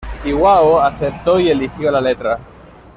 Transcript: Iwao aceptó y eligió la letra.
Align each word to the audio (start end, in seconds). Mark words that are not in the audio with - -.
Iwao 0.25 0.79
aceptó 0.79 1.39
y 1.39 1.49
eligió 1.49 1.91
la 1.91 2.01
letra. 2.01 2.39